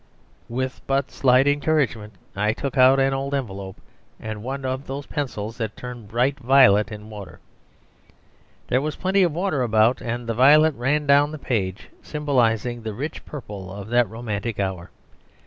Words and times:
With 0.49 0.81
but 0.87 1.11
slight 1.11 1.47
encouragement, 1.47 2.13
I 2.35 2.53
took 2.53 2.75
out 2.75 2.99
an 2.99 3.13
old 3.13 3.35
envelope 3.35 3.79
and 4.19 4.41
one 4.41 4.65
of 4.65 4.87
those 4.87 5.05
pencils 5.05 5.57
that 5.59 5.77
turn 5.77 6.07
bright 6.07 6.39
violet 6.39 6.91
in 6.91 7.11
water. 7.11 7.39
There 8.67 8.81
was 8.81 8.95
plenty 8.95 9.21
of 9.21 9.31
water 9.35 9.61
about, 9.61 10.01
and 10.01 10.25
the 10.25 10.33
violet 10.33 10.73
ran 10.73 11.05
down 11.05 11.29
the 11.29 11.37
paper, 11.37 11.83
symbolising 12.01 12.81
the 12.81 12.95
rich 12.95 13.23
purple 13.25 13.71
of 13.71 13.89
that 13.89 14.09
romantic 14.09 14.59
hour. 14.59 14.89